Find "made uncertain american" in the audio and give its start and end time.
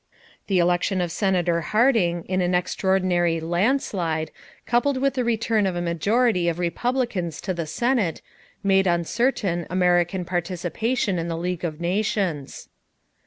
8.63-10.25